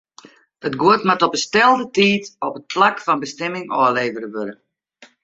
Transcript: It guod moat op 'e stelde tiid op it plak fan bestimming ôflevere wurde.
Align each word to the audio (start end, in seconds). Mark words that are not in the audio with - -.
It 0.67 0.73
guod 0.81 1.01
moat 1.09 1.25
op 1.27 1.35
'e 1.35 1.41
stelde 1.47 1.85
tiid 1.97 2.23
op 2.47 2.53
it 2.59 2.69
plak 2.73 2.95
fan 3.05 3.21
bestimming 3.25 3.67
ôflevere 3.81 4.27
wurde. 4.35 4.53